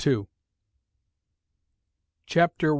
CHAPTER 2.25 2.69
I. 2.69 2.69